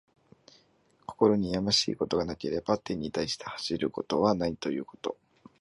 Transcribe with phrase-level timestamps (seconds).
[1.05, 5.15] 心にやましいことがなければ、天に対して恥じることはないということ。